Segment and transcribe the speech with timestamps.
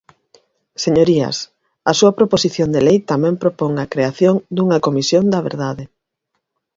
[0.83, 1.37] Señorías,
[1.89, 5.83] a súa proposición de lei tamén propón a creación dunha Comisión da Verdade.